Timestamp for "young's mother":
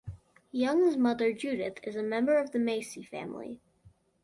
0.51-1.31